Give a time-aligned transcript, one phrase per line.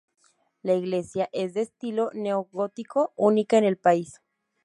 [0.63, 4.19] La iglesia es de estilo neogótico, única en el país.